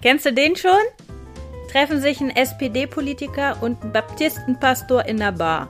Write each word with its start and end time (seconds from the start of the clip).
Kennst 0.00 0.26
du 0.26 0.32
den 0.32 0.54
schon? 0.54 0.70
Treffen 1.72 2.00
sich 2.00 2.20
ein 2.20 2.30
SPD-Politiker 2.30 3.56
und 3.60 3.82
ein 3.82 3.92
Baptistenpastor 3.92 5.04
in 5.06 5.16
der 5.16 5.32
Bar. 5.32 5.68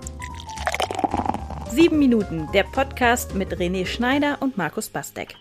Sieben 1.70 1.98
Minuten, 1.98 2.46
der 2.52 2.64
Podcast 2.64 3.34
mit 3.34 3.50
René 3.56 3.86
Schneider 3.86 4.36
und 4.40 4.58
Markus 4.58 4.90
Bastek. 4.90 5.34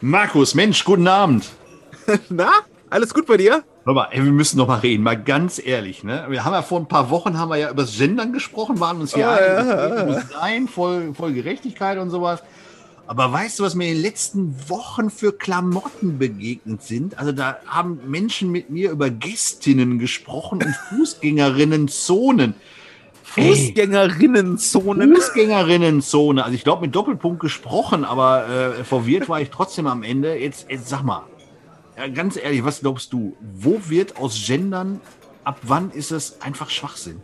Markus, 0.00 0.54
Mensch, 0.54 0.82
guten 0.82 1.08
Abend. 1.08 1.50
Na, 2.30 2.50
alles 2.88 3.12
gut 3.12 3.26
bei 3.26 3.36
dir? 3.36 3.64
Hör 3.84 3.92
mal, 3.92 4.08
ey, 4.12 4.24
wir 4.24 4.32
müssen 4.32 4.56
noch 4.56 4.68
mal 4.68 4.78
reden, 4.78 5.02
mal 5.02 5.22
ganz 5.22 5.60
ehrlich. 5.62 6.02
Ne? 6.02 6.24
Wir 6.30 6.46
haben 6.46 6.54
ja 6.54 6.62
vor 6.62 6.80
ein 6.80 6.88
paar 6.88 7.10
Wochen 7.10 7.38
haben 7.38 7.50
wir 7.50 7.56
ja 7.58 7.68
über 7.68 7.82
das 7.82 7.98
Gendern 7.98 8.32
gesprochen, 8.32 8.80
waren 8.80 8.98
uns 9.02 9.12
hier 9.14 9.26
Oh, 9.26 9.30
einig, 9.30 9.98
ja. 9.98 10.04
muss 10.06 10.28
sein, 10.30 10.68
voll, 10.68 11.12
voll 11.12 11.34
Gerechtigkeit 11.34 11.98
und 11.98 12.08
sowas. 12.08 12.42
Aber 13.10 13.32
weißt 13.32 13.58
du, 13.58 13.64
was 13.64 13.74
mir 13.74 13.88
in 13.88 13.94
den 13.94 14.02
letzten 14.02 14.54
Wochen 14.68 15.10
für 15.10 15.32
Klamotten 15.32 16.18
begegnet 16.18 16.84
sind? 16.84 17.18
Also 17.18 17.32
da 17.32 17.56
haben 17.66 17.98
Menschen 18.08 18.52
mit 18.52 18.70
mir 18.70 18.92
über 18.92 19.10
Gästinnen 19.10 19.98
gesprochen 19.98 20.62
und 20.62 20.76
Fußgängerinnenzonen. 20.90 22.54
Ey. 23.34 23.48
Fußgängerinnenzonen. 23.48 25.16
Fußgängerinnenzone. 25.16 26.44
Also 26.44 26.54
ich 26.54 26.62
glaube 26.62 26.82
mit 26.82 26.94
Doppelpunkt 26.94 27.40
gesprochen, 27.40 28.04
aber 28.04 28.48
äh, 28.48 28.84
verwirrt 28.84 29.28
war 29.28 29.40
ich 29.40 29.50
trotzdem 29.50 29.88
am 29.88 30.04
Ende. 30.04 30.36
Jetzt, 30.36 30.70
jetzt 30.70 30.88
sag 30.88 31.02
mal, 31.02 31.24
ja, 31.98 32.06
ganz 32.06 32.36
ehrlich, 32.36 32.62
was 32.62 32.78
glaubst 32.78 33.12
du? 33.12 33.36
Wo 33.40 33.80
wird 33.88 34.18
aus 34.18 34.40
Gendern, 34.46 35.00
ab 35.42 35.58
wann 35.62 35.90
ist 35.90 36.12
es 36.12 36.40
einfach 36.42 36.70
Schwachsinn? 36.70 37.20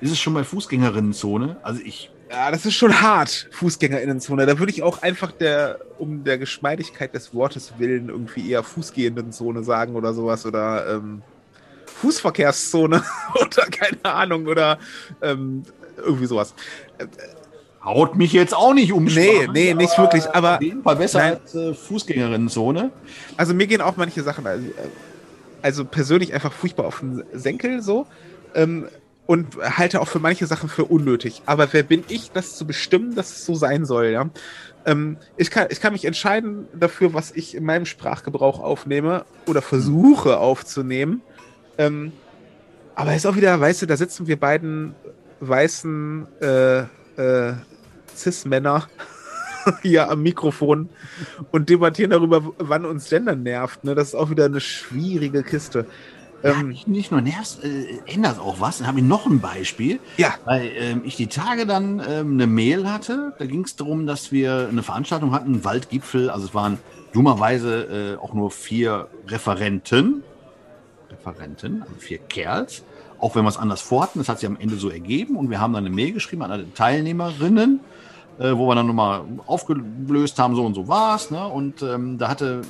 Ist 0.00 0.12
es 0.12 0.18
schon 0.18 0.32
bei 0.32 0.42
Fußgängerinnenzone? 0.42 1.58
Also 1.62 1.82
ich, 1.84 2.10
Ja, 2.36 2.50
das 2.50 2.66
ist 2.66 2.74
schon 2.74 3.00
hart, 3.00 3.48
Fußgängerinnenzone. 3.52 4.44
Da 4.44 4.58
würde 4.58 4.70
ich 4.70 4.82
auch 4.82 5.00
einfach 5.00 5.32
der, 5.32 5.78
um 5.96 6.22
der 6.22 6.36
Geschmeidigkeit 6.36 7.14
des 7.14 7.32
Wortes 7.32 7.72
willen, 7.78 8.10
irgendwie 8.10 8.50
eher 8.50 8.62
Fußgehendenzone 8.62 9.64
sagen 9.64 9.96
oder 9.96 10.12
sowas. 10.12 10.44
Oder 10.44 10.86
ähm, 10.96 11.22
Fußverkehrszone 11.86 13.02
oder 13.40 13.62
keine 13.70 14.04
Ahnung. 14.04 14.48
Oder 14.48 14.78
ähm, 15.22 15.62
irgendwie 15.96 16.26
sowas. 16.26 16.52
haut 17.82 18.16
mich 18.16 18.34
jetzt 18.34 18.54
auch 18.54 18.74
nicht 18.74 18.92
um. 18.92 19.04
Nee, 19.04 19.48
nee, 19.50 19.72
nicht 19.72 19.96
wirklich, 19.96 20.28
aber- 20.28 20.56
auf 20.56 20.62
jeden 20.62 20.82
Fall 20.82 20.96
besser 20.96 21.20
Nein. 21.20 21.38
als 21.42 21.54
äh, 21.54 21.72
Fußgängerinnenzone. 21.72 22.90
Also 23.38 23.54
mir 23.54 23.66
gehen 23.66 23.80
auch 23.80 23.96
manche 23.96 24.22
Sachen, 24.22 24.46
also, 24.46 24.66
äh, 24.66 24.72
also 25.62 25.86
persönlich 25.86 26.34
einfach 26.34 26.52
furchtbar 26.52 26.84
auf 26.84 27.00
den 27.00 27.24
Senkel 27.32 27.80
so. 27.80 28.06
Ähm, 28.54 28.88
und 29.26 29.56
halte 29.56 30.00
auch 30.00 30.08
für 30.08 30.20
manche 30.20 30.46
Sachen 30.46 30.68
für 30.68 30.84
unnötig. 30.84 31.42
Aber 31.46 31.72
wer 31.72 31.82
bin 31.82 32.04
ich, 32.08 32.30
das 32.30 32.56
zu 32.56 32.66
bestimmen, 32.66 33.14
dass 33.14 33.30
es 33.30 33.46
so 33.46 33.54
sein 33.54 33.84
soll, 33.84 34.06
ja? 34.06 34.30
Ähm, 34.84 35.16
ich, 35.36 35.50
kann, 35.50 35.66
ich 35.70 35.80
kann 35.80 35.92
mich 35.92 36.04
entscheiden 36.04 36.68
dafür, 36.72 37.12
was 37.12 37.32
ich 37.32 37.56
in 37.56 37.64
meinem 37.64 37.86
Sprachgebrauch 37.86 38.60
aufnehme 38.60 39.24
oder 39.46 39.60
versuche 39.60 40.38
aufzunehmen. 40.38 41.22
Ähm, 41.76 42.12
aber 42.94 43.14
ist 43.14 43.26
auch 43.26 43.36
wieder, 43.36 43.60
weißt 43.60 43.82
du, 43.82 43.86
da 43.86 43.96
sitzen 43.96 44.28
wir 44.28 44.38
beiden 44.38 44.94
weißen 45.40 46.26
äh, 46.40 46.78
äh, 47.20 47.54
Cis-Männer 48.14 48.88
hier 49.82 50.08
am 50.08 50.22
Mikrofon 50.22 50.88
und 51.50 51.68
debattieren 51.68 52.12
darüber, 52.12 52.54
wann 52.58 52.84
uns 52.84 53.08
Gender 53.08 53.34
nervt. 53.34 53.84
Ne? 53.84 53.94
Das 53.94 54.08
ist 54.08 54.14
auch 54.14 54.30
wieder 54.30 54.46
eine 54.46 54.60
schwierige 54.60 55.42
Kiste. 55.42 55.86
Ja, 56.46 56.60
Ähm, 56.60 56.68
nicht, 56.68 56.88
nicht 56.88 57.10
nur 57.10 57.20
nervt, 57.20 57.62
äh, 57.64 57.98
ändert 58.06 58.38
auch 58.38 58.60
was. 58.60 58.78
Dann 58.78 58.86
habe 58.86 58.98
ich 59.00 59.04
noch 59.04 59.26
ein 59.26 59.40
Beispiel. 59.40 60.00
ja, 60.16 60.34
Weil 60.44 60.70
ähm, 60.76 61.02
ich 61.04 61.16
die 61.16 61.26
Tage 61.26 61.66
dann 61.66 62.00
ähm, 62.08 62.32
eine 62.34 62.46
Mail 62.46 62.90
hatte, 62.90 63.34
da 63.38 63.46
ging 63.46 63.64
es 63.64 63.76
darum, 63.76 64.06
dass 64.06 64.32
wir 64.32 64.68
eine 64.70 64.82
Veranstaltung 64.82 65.32
hatten, 65.32 65.54
einen 65.54 65.64
Waldgipfel. 65.64 66.30
Also 66.30 66.46
es 66.46 66.54
waren 66.54 66.78
dummerweise 67.12 68.16
äh, 68.18 68.22
auch 68.22 68.34
nur 68.34 68.50
vier 68.50 69.08
Referenten, 69.28 70.22
Referenten, 71.10 71.82
also 71.82 71.94
vier 71.98 72.18
Kerls, 72.18 72.82
auch 73.18 73.34
wenn 73.34 73.44
wir 73.44 73.48
es 73.48 73.56
anders 73.56 73.80
vorhatten. 73.80 74.18
Das 74.18 74.28
hat 74.28 74.40
sich 74.40 74.48
am 74.48 74.56
Ende 74.58 74.76
so 74.76 74.90
ergeben 74.90 75.36
und 75.36 75.50
wir 75.50 75.60
haben 75.60 75.72
dann 75.72 75.86
eine 75.86 75.94
Mail 75.94 76.12
geschrieben 76.12 76.42
an 76.42 76.50
alle 76.50 76.72
Teilnehmerinnen, 76.74 77.80
äh, 78.38 78.52
wo 78.52 78.68
wir 78.68 78.74
dann 78.74 78.86
nochmal 78.86 79.22
aufgelöst 79.46 80.38
haben, 80.38 80.54
so 80.54 80.64
und 80.64 80.74
so 80.74 80.88
war 80.88 81.16
es. 81.16 81.30
Ne? 81.30 81.46
Und 81.46 81.82
ähm, 81.82 82.18
da 82.18 82.28
hatte 82.28 82.62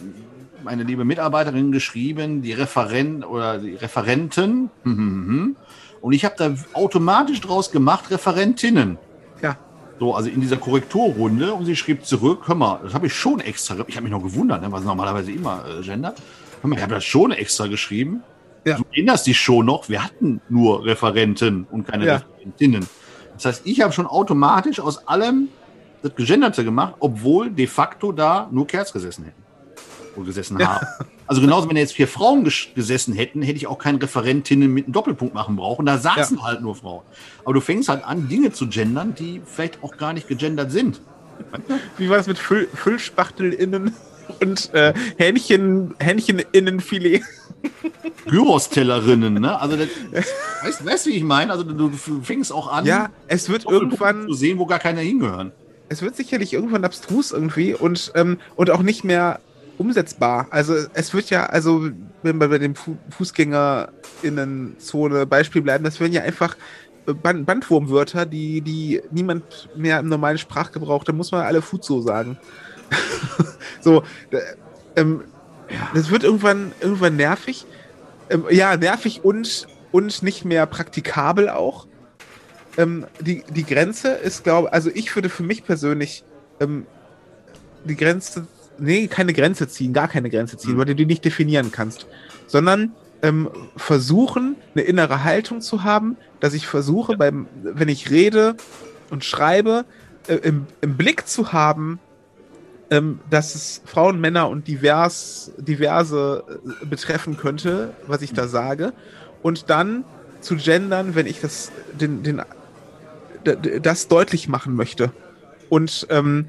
meine 0.66 0.82
liebe 0.82 1.04
Mitarbeiterin 1.04 1.72
geschrieben, 1.72 2.42
die 2.42 2.52
Referent 2.52 3.24
oder 3.26 3.58
die 3.58 3.74
Referenten, 3.74 4.70
und 4.84 6.12
ich 6.12 6.24
habe 6.24 6.34
da 6.36 6.54
automatisch 6.74 7.40
draus 7.40 7.70
gemacht, 7.70 8.10
Referentinnen. 8.10 8.98
ja. 9.42 9.56
So, 9.98 10.14
also 10.14 10.28
in 10.28 10.42
dieser 10.42 10.58
Korrekturrunde 10.58 11.54
und 11.54 11.64
sie 11.64 11.74
schrieb 11.74 12.04
zurück, 12.04 12.42
hör 12.48 12.54
mal, 12.54 12.80
das 12.82 12.92
habe 12.92 13.06
ich 13.06 13.14
schon 13.14 13.40
extra, 13.40 13.76
ich 13.86 13.96
habe 13.96 14.02
mich 14.04 14.12
noch 14.12 14.22
gewundert, 14.22 14.60
ne, 14.60 14.70
was 14.70 14.84
normalerweise 14.84 15.32
immer 15.32 15.64
äh, 15.66 15.82
Gender. 15.82 16.14
Hör 16.60 16.68
mal, 16.68 16.76
ich 16.76 16.82
habe 16.82 16.92
das 16.94 17.04
schon 17.04 17.30
extra 17.32 17.66
geschrieben. 17.66 18.22
Ja. 18.66 18.76
Du 18.76 18.84
erinnerst 18.92 19.26
dich 19.26 19.38
schon 19.40 19.64
noch, 19.64 19.88
wir 19.88 20.04
hatten 20.04 20.42
nur 20.50 20.84
Referenten 20.84 21.66
und 21.70 21.88
keine 21.88 22.04
Ja. 22.04 22.14
Referentinnen. 22.16 22.86
Das 23.34 23.44
heißt, 23.46 23.62
ich 23.64 23.80
habe 23.80 23.92
schon 23.94 24.06
automatisch 24.06 24.80
aus 24.80 25.08
allem 25.08 25.48
das 26.02 26.14
Gegenderte 26.14 26.62
gemacht, 26.62 26.96
obwohl 27.00 27.48
de 27.50 27.66
facto 27.66 28.12
da 28.12 28.48
nur 28.50 28.66
Kerls 28.66 28.92
gesessen 28.92 29.24
hätten. 29.24 29.42
Gesessen 30.24 30.58
haben. 30.66 30.86
Also 31.26 31.40
genauso, 31.40 31.68
wenn 31.68 31.76
jetzt 31.76 31.94
vier 31.94 32.08
Frauen 32.08 32.44
ges 32.44 32.68
gesessen 32.74 33.12
hätten, 33.14 33.42
hätte 33.42 33.56
ich 33.56 33.66
auch 33.66 33.78
keine 33.78 34.00
Referentinnen 34.00 34.72
mit 34.72 34.84
einem 34.84 34.92
Doppelpunkt 34.92 35.34
machen 35.34 35.56
brauchen. 35.56 35.84
Da 35.84 35.98
saßen 35.98 36.42
halt 36.42 36.60
nur 36.62 36.76
Frauen. 36.76 37.02
Aber 37.44 37.54
du 37.54 37.60
fängst 37.60 37.88
halt 37.88 38.04
an, 38.04 38.28
Dinge 38.28 38.52
zu 38.52 38.68
gendern, 38.68 39.14
die 39.14 39.42
vielleicht 39.44 39.82
auch 39.82 39.96
gar 39.96 40.12
nicht 40.12 40.28
gegendert 40.28 40.70
sind. 40.70 41.00
Wie 41.98 42.08
war 42.08 42.16
das 42.16 42.26
mit 42.28 42.38
Füll 42.38 42.68
Füllspachtel-Innen 42.74 43.92
und 44.40 44.72
äh, 44.72 44.94
Hähnchen, 45.18 45.94
Hähnchen-Innenfilet? 45.98 47.22
Gyros-Tellerinnen, 48.26 49.34
ne? 49.34 49.60
Also, 49.60 49.76
das, 49.76 49.88
weißt, 50.62 50.86
weißt 50.86 51.06
du, 51.06 51.10
wie 51.10 51.14
ich 51.16 51.22
meine? 51.24 51.52
Also, 51.52 51.64
du, 51.64 51.90
fängst 52.22 52.52
auch 52.52 52.70
an, 52.72 52.84
Ja, 52.84 53.10
es 53.28 53.48
wird 53.48 53.66
irgendwann, 53.66 54.26
zu 54.26 54.34
sehen, 54.34 54.58
wo 54.58 54.66
gar 54.66 54.78
keiner 54.78 55.00
hingehören. 55.00 55.52
es 55.88 56.02
wird 56.02 56.16
sicherlich 56.16 56.52
irgendwann 56.52 56.84
abstrus 56.84 57.32
irgendwie 57.32 57.74
und, 57.74 58.12
ähm, 58.14 58.38
und 58.56 58.70
auch 58.70 58.82
nicht 58.82 59.04
mehr 59.04 59.40
umsetzbar. 59.78 60.48
Also 60.50 60.74
es 60.94 61.14
wird 61.14 61.30
ja, 61.30 61.46
also 61.46 61.88
wenn 62.22 62.40
wir 62.40 62.48
bei 62.48 62.58
dem 62.58 62.74
Fu 62.74 62.96
Fußgängerinnenzone 63.10 65.26
Beispiel 65.26 65.62
bleiben, 65.62 65.84
das 65.84 66.00
werden 66.00 66.12
ja 66.12 66.22
einfach 66.22 66.56
äh, 67.06 67.12
Band 67.12 67.46
Bandwurmwörter, 67.46 68.26
die, 68.26 68.60
die 68.60 69.02
niemand 69.10 69.68
mehr 69.76 70.00
im 70.00 70.08
normalen 70.08 70.38
Sprachgebrauch, 70.38 71.04
da 71.04 71.12
muss 71.12 71.32
man 71.32 71.42
alle 71.42 71.62
Fuzo 71.62 72.00
sagen. 72.00 72.38
so, 73.80 74.02
ähm, 74.96 75.24
das 75.94 76.10
wird 76.10 76.24
irgendwann, 76.24 76.72
irgendwann 76.80 77.16
nervig. 77.16 77.66
Ähm, 78.30 78.44
ja, 78.50 78.76
nervig 78.76 79.24
und, 79.24 79.66
und 79.92 80.22
nicht 80.22 80.44
mehr 80.44 80.66
praktikabel 80.66 81.48
auch. 81.48 81.86
Ähm, 82.76 83.06
die, 83.20 83.44
die 83.48 83.64
Grenze 83.64 84.10
ist, 84.10 84.44
glaube 84.44 84.72
also 84.72 84.90
ich 84.92 85.14
würde 85.14 85.28
für 85.28 85.42
mich 85.42 85.64
persönlich 85.64 86.24
ähm, 86.60 86.86
die 87.84 87.96
Grenze, 87.96 88.46
nee, 88.78 89.06
keine 89.06 89.32
Grenze 89.32 89.68
ziehen, 89.68 89.92
gar 89.92 90.08
keine 90.08 90.30
Grenze 90.30 90.56
ziehen, 90.56 90.74
Mhm. 90.74 90.78
weil 90.78 90.84
du 90.86 90.94
die 90.94 91.06
nicht 91.06 91.24
definieren 91.24 91.72
kannst, 91.72 92.06
sondern 92.46 92.92
ähm, 93.22 93.50
versuchen, 93.76 94.56
eine 94.74 94.84
innere 94.84 95.24
Haltung 95.24 95.60
zu 95.60 95.84
haben, 95.84 96.16
dass 96.40 96.54
ich 96.54 96.66
versuche, 96.66 97.16
beim, 97.16 97.46
wenn 97.62 97.88
ich 97.88 98.10
rede 98.10 98.56
und 99.10 99.24
schreibe, 99.24 99.84
äh, 100.28 100.34
im, 100.36 100.66
im 100.80 100.96
Blick 100.96 101.26
zu 101.26 101.52
haben, 101.52 101.98
ähm, 102.90 103.20
dass 103.30 103.54
es 103.54 103.82
Frauen, 103.84 104.20
Männer 104.20 104.48
und 104.48 104.68
divers, 104.68 105.50
diverse 105.56 106.44
äh, 106.82 106.86
betreffen 106.86 107.36
könnte, 107.36 107.94
was 108.06 108.22
ich 108.22 108.32
da 108.32 108.46
sage. 108.48 108.92
Und 109.42 109.70
dann 109.70 110.04
zu 110.40 110.56
gendern, 110.56 111.14
wenn 111.14 111.26
ich 111.26 111.40
das, 111.40 111.72
den, 111.98 112.22
den, 112.22 112.42
das 113.82 114.08
deutlich 114.08 114.48
machen 114.48 114.74
möchte. 114.76 115.10
Und, 115.68 116.06
ähm, 116.10 116.46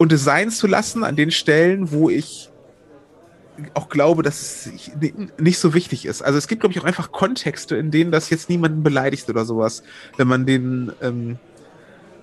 und 0.00 0.12
es 0.12 0.56
zu 0.56 0.66
lassen 0.66 1.04
an 1.04 1.14
den 1.14 1.30
Stellen, 1.30 1.92
wo 1.92 2.10
ich 2.10 2.50
auch 3.74 3.88
glaube, 3.88 4.22
dass 4.22 4.66
es 4.66 4.72
nicht 5.38 5.58
so 5.58 5.74
wichtig 5.74 6.06
ist. 6.06 6.22
Also 6.22 6.38
es 6.38 6.48
gibt, 6.48 6.60
glaube 6.60 6.72
ich, 6.72 6.80
auch 6.80 6.86
einfach 6.86 7.12
Kontexte, 7.12 7.76
in 7.76 7.90
denen 7.90 8.10
das 8.10 8.30
jetzt 8.30 8.48
niemanden 8.48 8.82
beleidigt 8.82 9.28
oder 9.28 9.44
sowas. 9.44 9.82
Wenn 10.16 10.28
man 10.28 10.46
den 10.46 10.92
ähm, 11.02 11.38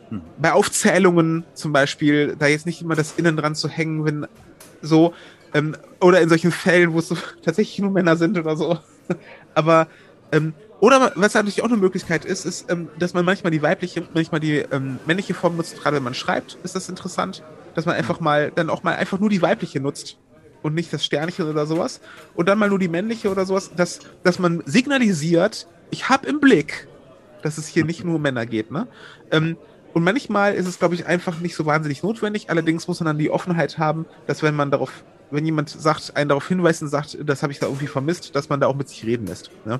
Hm. 0.09 0.21
bei 0.37 0.53
Aufzählungen 0.53 1.43
zum 1.53 1.73
Beispiel, 1.73 2.35
da 2.37 2.47
jetzt 2.47 2.65
nicht 2.65 2.81
immer 2.81 2.95
das 2.95 3.13
Innen 3.17 3.35
dran 3.35 3.55
zu 3.55 3.67
hängen, 3.67 4.05
wenn 4.05 4.27
so, 4.81 5.13
ähm, 5.53 5.75
oder 5.99 6.21
in 6.21 6.29
solchen 6.29 6.51
Fällen, 6.51 6.93
wo 6.93 6.99
es 6.99 7.09
so 7.09 7.17
tatsächlich 7.43 7.79
nur 7.79 7.91
Männer 7.91 8.15
sind 8.15 8.37
oder 8.37 8.55
so. 8.55 8.79
Aber, 9.53 9.87
ähm, 10.31 10.53
oder 10.79 11.11
was 11.15 11.33
natürlich 11.33 11.61
auch 11.61 11.67
eine 11.67 11.77
Möglichkeit 11.77 12.23
ist, 12.23 12.45
ist, 12.45 12.69
ähm, 12.71 12.89
dass 12.99 13.13
man 13.13 13.25
manchmal 13.25 13.51
die 13.51 13.61
weibliche, 13.61 14.07
manchmal 14.13 14.39
die 14.39 14.57
ähm, 14.57 14.99
männliche 15.05 15.33
Form 15.33 15.57
nutzt, 15.57 15.81
gerade 15.81 15.97
wenn 15.97 16.03
man 16.03 16.13
schreibt, 16.13 16.57
ist 16.63 16.75
das 16.75 16.87
interessant, 16.87 17.43
dass 17.77 17.85
man 17.85 17.95
einfach 17.95 18.19
mal, 18.19 18.51
dann 18.55 18.71
auch 18.71 18.81
mal 18.81 18.95
einfach 18.95 19.19
nur 19.19 19.29
die 19.29 19.43
weibliche 19.43 19.79
nutzt 19.79 20.17
und 20.63 20.73
nicht 20.73 20.91
das 20.91 21.05
Sternchen 21.05 21.47
oder 21.47 21.67
sowas 21.67 22.01
und 22.33 22.49
dann 22.49 22.57
mal 22.57 22.69
nur 22.69 22.79
die 22.79 22.87
männliche 22.87 23.29
oder 23.29 23.45
sowas, 23.45 23.69
dass, 23.75 23.99
dass 24.23 24.39
man 24.39 24.63
signalisiert, 24.65 25.67
ich 25.91 26.09
habe 26.09 26.25
im 26.25 26.39
Blick, 26.39 26.87
dass 27.43 27.59
es 27.59 27.67
hier 27.67 27.85
nicht 27.85 28.03
nur 28.03 28.17
Männer 28.17 28.47
geht, 28.47 28.71
ne? 28.71 28.87
Ähm, 29.29 29.57
Und 29.93 30.03
manchmal 30.03 30.55
ist 30.55 30.67
es, 30.67 30.79
glaube 30.79 30.95
ich, 30.95 31.05
einfach 31.05 31.39
nicht 31.39 31.55
so 31.55 31.67
wahnsinnig 31.67 32.01
notwendig. 32.01 32.49
Allerdings 32.49 32.87
muss 32.87 32.99
man 32.99 33.05
dann 33.05 33.19
die 33.19 33.29
Offenheit 33.29 33.77
haben, 33.77 34.07
dass 34.25 34.41
wenn 34.41 34.55
man 34.55 34.71
darauf 34.71 34.91
wenn 35.29 35.45
jemand 35.45 35.69
sagt, 35.69 36.15
einen 36.15 36.29
darauf 36.29 36.47
hinweist 36.47 36.81
und 36.81 36.87
sagt, 36.87 37.17
das 37.23 37.43
habe 37.43 37.51
ich 37.51 37.59
da 37.59 37.67
irgendwie 37.67 37.87
vermisst, 37.87 38.35
dass 38.35 38.49
man 38.49 38.59
da 38.59 38.67
auch 38.67 38.75
mit 38.75 38.89
sich 38.89 39.05
reden 39.05 39.27
lässt. 39.27 39.51
Ne? 39.65 39.79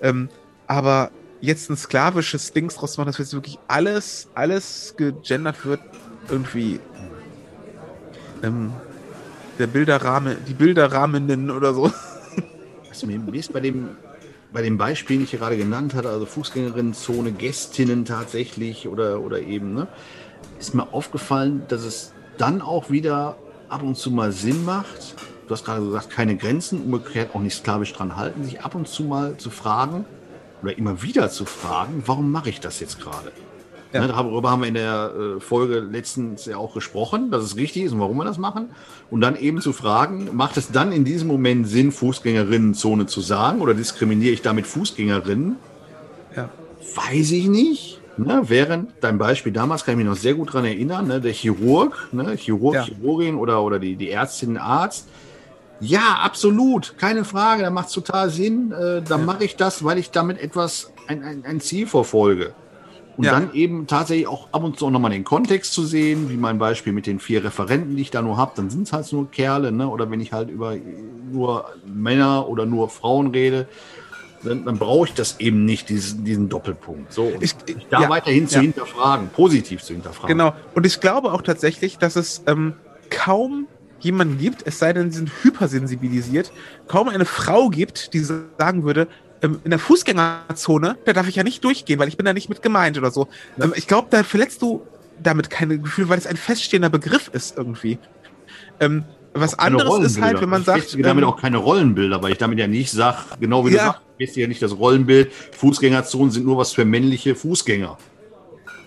Ähm, 0.00 0.28
aber 0.68 1.10
jetzt 1.40 1.68
ein 1.70 1.76
sklavisches 1.76 2.52
Dings 2.52 2.76
draus 2.76 2.96
machen, 2.96 3.08
dass 3.08 3.18
jetzt 3.18 3.34
wirklich 3.34 3.58
alles, 3.68 4.28
alles 4.34 4.94
gegendert 4.96 5.66
wird, 5.66 5.80
irgendwie 6.28 6.80
ähm, 8.42 8.72
der 9.58 9.66
Bilderrahmen, 9.66 10.36
die 10.46 10.54
Bilderrahmenden 10.54 11.50
oder 11.50 11.74
so. 11.74 11.90
Also 12.88 13.06
mir 13.06 13.20
ist 13.34 13.52
bei 13.52 13.60
dem, 13.60 13.90
bei 14.52 14.62
dem 14.62 14.78
Beispiel, 14.78 15.18
den 15.18 15.24
ich 15.24 15.32
gerade 15.32 15.56
genannt 15.58 15.94
hatte, 15.94 16.08
also 16.08 16.24
Fußgängerinnenzone, 16.24 17.32
Gästinnen 17.32 18.06
tatsächlich 18.06 18.88
oder, 18.88 19.20
oder 19.20 19.40
eben, 19.40 19.74
ne, 19.74 19.86
ist 20.58 20.74
mir 20.74 20.94
aufgefallen, 20.94 21.62
dass 21.68 21.84
es 21.84 22.12
dann 22.38 22.62
auch 22.62 22.90
wieder 22.90 23.36
ab 23.68 23.82
und 23.82 23.96
zu 23.96 24.10
mal 24.10 24.32
Sinn 24.32 24.64
macht. 24.64 25.14
Du 25.46 25.52
hast 25.52 25.64
gerade 25.64 25.84
gesagt, 25.84 26.10
keine 26.10 26.36
Grenzen, 26.36 26.82
umgekehrt 26.82 27.34
auch 27.34 27.40
nicht 27.40 27.54
sklavisch 27.54 27.92
dran 27.92 28.16
halten, 28.16 28.44
sich 28.44 28.62
ab 28.62 28.74
und 28.74 28.88
zu 28.88 29.04
mal 29.04 29.36
zu 29.36 29.50
fragen 29.50 30.04
oder 30.62 30.76
immer 30.76 31.02
wieder 31.02 31.30
zu 31.30 31.44
fragen, 31.44 32.02
warum 32.06 32.32
mache 32.32 32.48
ich 32.48 32.60
das 32.60 32.80
jetzt 32.80 32.98
gerade? 33.00 33.30
Ja. 33.92 34.00
Ne, 34.00 34.08
darüber 34.08 34.50
haben 34.50 34.62
wir 34.62 34.68
in 34.68 34.74
der 34.74 35.12
äh, 35.14 35.40
Folge 35.40 35.78
letztens 35.78 36.46
ja 36.46 36.56
auch 36.56 36.74
gesprochen, 36.74 37.30
dass 37.30 37.44
es 37.44 37.56
richtig 37.56 37.84
ist 37.84 37.92
und 37.92 38.00
warum 38.00 38.16
wir 38.16 38.24
das 38.24 38.38
machen. 38.38 38.70
Und 39.10 39.20
dann 39.20 39.36
eben 39.36 39.60
zu 39.60 39.72
fragen, 39.72 40.30
macht 40.34 40.56
es 40.56 40.72
dann 40.72 40.92
in 40.92 41.04
diesem 41.04 41.28
Moment 41.28 41.68
Sinn, 41.68 41.92
Fußgängerinnenzone 41.92 43.06
zu 43.06 43.20
sagen 43.20 43.60
oder 43.60 43.74
diskriminiere 43.74 44.32
ich 44.32 44.42
damit 44.42 44.66
Fußgängerinnen? 44.66 45.56
Ja. 46.36 46.48
Weiß 46.96 47.30
ich 47.30 47.48
nicht. 47.48 48.00
Ne, 48.18 48.42
während 48.46 48.92
dein 49.02 49.18
Beispiel 49.18 49.52
damals 49.52 49.84
kann 49.84 49.92
ich 49.92 49.98
mich 49.98 50.06
noch 50.06 50.16
sehr 50.16 50.32
gut 50.34 50.48
daran 50.48 50.64
erinnern, 50.64 51.06
ne, 51.06 51.20
der 51.20 51.32
Chirurg, 51.32 52.08
ne, 52.12 52.34
Chirurg, 52.36 52.74
ja. 52.74 52.84
Chirurgin 52.84 53.34
oder, 53.36 53.62
oder 53.62 53.78
die, 53.78 53.94
die 53.94 54.10
Ärztin, 54.10 54.56
Arzt. 54.56 55.08
Ja, 55.80 56.20
absolut, 56.22 56.96
keine 56.96 57.26
Frage, 57.26 57.62
da 57.62 57.68
macht 57.68 57.88
es 57.88 57.92
total 57.92 58.30
Sinn. 58.30 58.72
Äh, 58.72 59.02
dann 59.02 59.20
ja. 59.20 59.26
mache 59.26 59.44
ich 59.44 59.56
das, 59.56 59.84
weil 59.84 59.98
ich 59.98 60.10
damit 60.10 60.40
etwas, 60.40 60.90
ein, 61.06 61.22
ein, 61.22 61.44
ein 61.44 61.60
Ziel 61.60 61.86
verfolge. 61.86 62.54
Und 63.16 63.24
ja. 63.24 63.32
dann 63.32 63.54
eben 63.54 63.86
tatsächlich 63.86 64.26
auch 64.26 64.48
ab 64.52 64.62
und 64.62 64.78
zu 64.78 64.86
auch 64.86 64.90
nochmal 64.90 65.10
den 65.10 65.24
Kontext 65.24 65.72
zu 65.72 65.84
sehen, 65.84 66.28
wie 66.28 66.36
mein 66.36 66.58
Beispiel 66.58 66.92
mit 66.92 67.06
den 67.06 67.18
vier 67.18 67.42
Referenten, 67.42 67.96
die 67.96 68.02
ich 68.02 68.10
da 68.10 68.20
nur 68.20 68.36
habe, 68.36 68.52
dann 68.56 68.68
sind 68.68 68.82
es 68.82 68.92
halt 68.92 69.10
nur 69.12 69.30
Kerle, 69.30 69.72
ne? 69.72 69.88
Oder 69.88 70.10
wenn 70.10 70.20
ich 70.20 70.32
halt 70.32 70.50
über 70.50 70.76
nur 71.32 71.64
Männer 71.86 72.48
oder 72.48 72.66
nur 72.66 72.90
Frauen 72.90 73.28
rede, 73.28 73.68
dann, 74.42 74.64
dann 74.64 74.78
brauche 74.78 75.08
ich 75.08 75.14
das 75.14 75.40
eben 75.40 75.64
nicht, 75.64 75.88
diesen, 75.88 76.24
diesen 76.24 76.48
Doppelpunkt. 76.48 77.12
So, 77.12 77.32
ich, 77.40 77.54
ich, 77.66 77.86
da 77.90 78.02
ja, 78.02 78.08
weiterhin 78.08 78.48
zu 78.48 78.56
ja. 78.56 78.62
hinterfragen, 78.62 79.28
positiv 79.28 79.82
zu 79.82 79.94
hinterfragen. 79.94 80.36
Genau. 80.36 80.54
Und 80.74 80.86
ich 80.86 81.00
glaube 81.00 81.32
auch 81.32 81.42
tatsächlich, 81.42 81.98
dass 81.98 82.16
es 82.16 82.42
ähm, 82.46 82.74
kaum 83.10 83.66
jemanden 84.00 84.38
gibt, 84.38 84.66
es 84.66 84.78
sei 84.78 84.92
denn, 84.92 85.10
sie 85.10 85.18
sind 85.18 85.30
hypersensibilisiert, 85.42 86.52
kaum 86.86 87.08
eine 87.08 87.24
Frau 87.24 87.70
gibt, 87.70 88.12
die 88.12 88.20
sagen 88.20 88.84
würde, 88.84 89.08
ähm, 89.42 89.60
in 89.64 89.70
der 89.70 89.78
Fußgängerzone, 89.78 90.98
da 91.04 91.12
darf 91.12 91.28
ich 91.28 91.36
ja 91.36 91.42
nicht 91.42 91.62
durchgehen, 91.64 91.98
weil 91.98 92.08
ich 92.08 92.16
bin 92.16 92.26
da 92.26 92.32
nicht 92.32 92.48
mit 92.48 92.62
gemeint 92.62 92.98
oder 92.98 93.10
so. 93.10 93.28
Ähm, 93.60 93.72
ich 93.76 93.86
glaube, 93.86 94.08
da 94.10 94.22
verletzt 94.22 94.62
du 94.62 94.82
damit 95.22 95.50
keine 95.50 95.78
Gefühle, 95.78 96.08
weil 96.08 96.18
es 96.18 96.26
ein 96.26 96.36
feststehender 96.36 96.90
Begriff 96.90 97.28
ist 97.32 97.56
irgendwie. 97.56 97.98
Ähm, 98.80 99.04
was 99.34 99.58
anderes 99.58 100.12
ist 100.12 100.20
halt, 100.20 100.40
wenn 100.40 100.48
man 100.48 100.60
ich 100.60 100.66
sagt. 100.66 100.94
Ich 100.94 101.02
damit 101.02 101.22
ähm, 101.22 101.28
auch 101.28 101.40
keine 101.40 101.58
Rollenbilder, 101.58 102.22
weil 102.22 102.32
ich 102.32 102.38
damit 102.38 102.58
ja 102.58 102.66
nicht 102.66 102.90
sage, 102.90 103.18
genau 103.38 103.66
wie 103.66 103.72
ja. 103.72 103.78
du 103.78 103.84
sagst, 103.84 104.02
ist 104.18 104.36
ja 104.36 104.46
nicht 104.46 104.62
das 104.62 104.76
Rollenbild, 104.76 105.32
Fußgängerzonen 105.32 106.30
sind 106.30 106.46
nur 106.46 106.56
was 106.56 106.72
für 106.72 106.84
männliche 106.84 107.34
Fußgänger. 107.34 107.98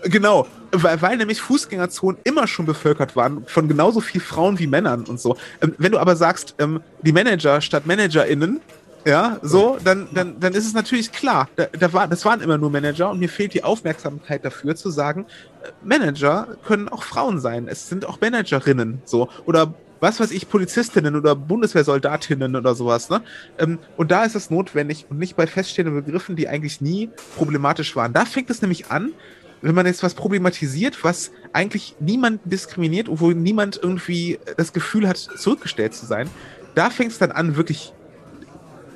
Genau, 0.04 0.46
weil, 0.72 1.00
weil 1.02 1.16
nämlich 1.18 1.40
Fußgängerzonen 1.40 2.20
immer 2.24 2.46
schon 2.46 2.66
bevölkert 2.66 3.16
waren 3.16 3.44
von 3.46 3.68
genauso 3.68 4.00
viel 4.00 4.20
Frauen 4.20 4.58
wie 4.58 4.66
Männern 4.66 5.04
und 5.04 5.20
so. 5.20 5.36
Ähm, 5.62 5.74
wenn 5.78 5.92
du 5.92 5.98
aber 5.98 6.16
sagst, 6.16 6.54
ähm, 6.58 6.80
die 7.02 7.12
Manager 7.12 7.60
statt 7.60 7.86
ManagerInnen, 7.86 8.60
ja, 9.04 9.38
so, 9.42 9.78
dann, 9.82 10.08
dann, 10.12 10.38
dann 10.40 10.52
ist 10.52 10.66
es 10.66 10.74
natürlich 10.74 11.12
klar, 11.12 11.48
da, 11.56 11.66
da 11.66 11.92
war, 11.92 12.08
das 12.08 12.24
waren 12.24 12.40
immer 12.40 12.58
nur 12.58 12.70
Manager 12.70 13.10
und 13.10 13.18
mir 13.18 13.28
fehlt 13.28 13.54
die 13.54 13.64
Aufmerksamkeit 13.64 14.44
dafür 14.44 14.76
zu 14.76 14.90
sagen, 14.90 15.26
äh, 15.62 15.68
Manager 15.82 16.56
können 16.64 16.88
auch 16.88 17.02
Frauen 17.02 17.40
sein, 17.40 17.68
es 17.68 17.88
sind 17.88 18.04
auch 18.04 18.20
Managerinnen, 18.20 19.00
so, 19.04 19.28
oder 19.46 19.74
was 20.00 20.18
weiß 20.18 20.30
ich, 20.30 20.48
Polizistinnen 20.48 21.14
oder 21.14 21.36
Bundeswehrsoldatinnen 21.36 22.56
oder 22.56 22.74
sowas, 22.74 23.10
ne? 23.10 23.22
Ähm, 23.58 23.78
und 23.96 24.10
da 24.10 24.24
ist 24.24 24.34
es 24.34 24.50
notwendig 24.50 25.06
und 25.10 25.18
nicht 25.18 25.36
bei 25.36 25.46
feststehenden 25.46 25.94
Begriffen, 25.94 26.36
die 26.36 26.48
eigentlich 26.48 26.80
nie 26.80 27.10
problematisch 27.36 27.94
waren. 27.96 28.12
Da 28.12 28.24
fängt 28.24 28.50
es 28.50 28.62
nämlich 28.62 28.90
an, 28.90 29.12
wenn 29.62 29.74
man 29.74 29.86
jetzt 29.86 30.02
was 30.02 30.14
problematisiert, 30.14 31.04
was 31.04 31.32
eigentlich 31.52 31.96
niemand 32.00 32.40
diskriminiert 32.44 33.08
und 33.08 33.20
wo 33.20 33.30
niemand 33.30 33.78
irgendwie 33.82 34.38
das 34.56 34.72
Gefühl 34.72 35.06
hat, 35.06 35.18
zurückgestellt 35.18 35.94
zu 35.94 36.06
sein, 36.06 36.30
da 36.74 36.88
fängt 36.88 37.12
es 37.12 37.18
dann 37.18 37.30
an, 37.30 37.56
wirklich, 37.56 37.92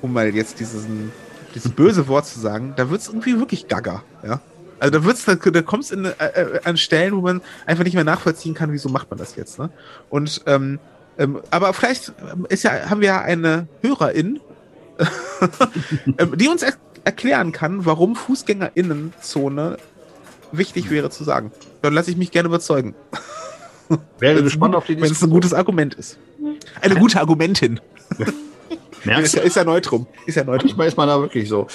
um 0.04 0.12
mal 0.12 0.34
jetzt 0.34 0.60
diesen, 0.60 1.12
dieses 1.54 1.72
böse 1.72 2.06
Wort 2.08 2.26
zu 2.26 2.38
sagen, 2.38 2.74
da 2.76 2.90
wird 2.90 3.00
es 3.00 3.08
irgendwie 3.08 3.38
wirklich 3.38 3.68
gaga, 3.68 4.02
ja. 4.22 4.40
Also 4.78 4.98
da 4.98 5.04
wird's, 5.04 5.24
da, 5.24 5.34
da 5.34 5.62
kommst 5.62 5.92
in 5.92 6.04
äh, 6.04 6.10
äh, 6.18 6.60
an 6.64 6.76
Stellen, 6.76 7.16
wo 7.16 7.22
man 7.22 7.40
einfach 7.64 7.84
nicht 7.84 7.94
mehr 7.94 8.04
nachvollziehen 8.04 8.52
kann, 8.52 8.70
wieso 8.70 8.90
macht 8.90 9.08
man 9.08 9.18
das 9.18 9.34
jetzt, 9.34 9.58
ne? 9.58 9.70
Und 10.10 10.42
ähm, 10.46 10.78
ähm, 11.16 11.40
aber 11.50 11.72
vielleicht 11.72 12.12
ähm, 12.30 12.46
ist 12.50 12.64
ja, 12.64 12.90
haben 12.90 13.00
wir 13.00 13.08
ja 13.08 13.20
eine 13.22 13.66
Hörerin, 13.80 14.40
ähm, 16.18 16.36
die 16.36 16.48
uns 16.48 16.62
er 16.62 16.74
erklären 17.04 17.52
kann, 17.52 17.86
warum 17.86 18.14
Fußgängerinnenzone 18.14 19.78
wichtig 20.52 20.90
wäre 20.90 21.08
zu 21.08 21.24
sagen. 21.24 21.50
Dann 21.80 21.94
lasse 21.94 22.10
ich 22.10 22.18
mich 22.18 22.30
gerne 22.30 22.48
überzeugen. 22.48 22.94
Wäre 24.18 24.42
gespannt 24.42 24.74
auf 24.74 24.84
die. 24.84 25.00
Wenn 25.00 25.10
es 25.10 25.22
ein 25.22 25.30
gutes 25.30 25.54
Argument 25.54 25.94
ist. 25.94 26.18
Eine 26.82 26.96
gute 26.96 27.20
Argumentin. 27.20 27.80
Merkst 29.04 29.34
ist, 29.34 29.34
ja, 29.34 29.42
ist 29.42 29.56
ja 29.56 29.64
neutrum. 29.64 30.06
Ist 30.26 30.36
ja 30.36 30.44
neutrum. 30.44 30.68
Manchmal 30.68 30.88
ist 30.88 30.96
man 30.96 31.08
da 31.08 31.20
wirklich 31.20 31.48
so. 31.48 31.66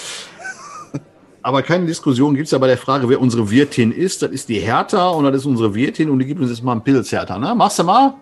Aber 1.41 1.61
keine 1.61 1.85
Diskussion 1.85 2.35
gibt 2.35 2.45
es 2.45 2.51
ja 2.51 2.57
bei 2.57 2.67
der 2.67 2.77
Frage, 2.77 3.07
wer 3.07 3.19
unsere 3.21 3.49
Wirtin 3.49 3.91
ist. 3.91 4.21
Das 4.21 4.31
ist 4.31 4.49
die 4.49 4.59
Hertha 4.59 5.09
und 5.09 5.23
das 5.25 5.35
ist 5.35 5.45
unsere 5.45 5.73
Wirtin 5.73 6.09
und 6.09 6.19
die 6.19 6.25
gibt 6.25 6.41
uns 6.41 6.49
jetzt 6.49 6.63
mal 6.63 6.73
einen 6.73 6.83
Pilz 6.83 7.11
Hertha. 7.11 7.37
Ne? 7.37 7.55
Machst 7.55 7.79
du 7.79 7.83
mal? 7.83 8.15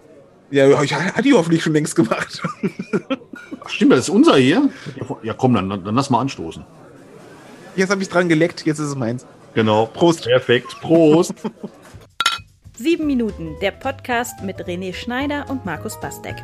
Ja, 0.51 0.81
ich 0.81 0.93
hat 0.93 1.25
die 1.25 1.33
hoffentlich 1.33 1.61
schon 1.61 1.73
längst 1.73 1.95
gemacht. 1.95 2.41
Ach, 3.63 3.69
stimmt, 3.69 3.91
das 3.91 3.99
ist 4.01 4.09
unser 4.09 4.37
hier? 4.37 4.69
Ja, 5.23 5.33
komm, 5.33 5.55
dann, 5.55 5.69
dann 5.69 5.95
lass 5.95 6.09
mal 6.09 6.21
anstoßen. 6.21 6.63
Jetzt 7.75 7.89
habe 7.89 8.01
ich 8.01 8.09
dran 8.09 8.29
geleckt, 8.29 8.65
jetzt 8.65 8.79
ist 8.79 8.87
es 8.87 8.95
meins. 8.95 9.25
Genau. 9.53 9.87
Prost. 9.87 10.23
Perfekt. 10.23 10.77
Prost. 10.81 11.33
Sieben 12.77 13.07
Minuten, 13.07 13.55
der 13.61 13.71
Podcast 13.71 14.43
mit 14.43 14.57
René 14.57 14.93
Schneider 14.93 15.45
und 15.49 15.65
Markus 15.65 15.99
Bastek. 15.99 16.35